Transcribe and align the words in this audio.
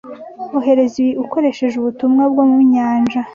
Ohereza 0.57 0.95
ibi 1.01 1.11
ukoresheje 1.23 1.75
ubutumwa 1.77 2.23
bwo 2.31 2.43
mu 2.51 2.59
nyanja. 2.71 3.19